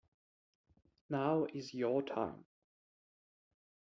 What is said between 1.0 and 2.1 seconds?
Now is your